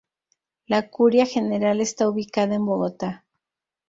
La 0.65 0.89
Curia 0.89 1.27
General 1.27 1.79
está 1.79 2.09
ubicada 2.09 2.55
en 2.55 2.65
Bogotá. 2.65 3.23